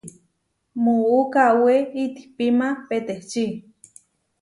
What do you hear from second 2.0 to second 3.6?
itihpíma peteči.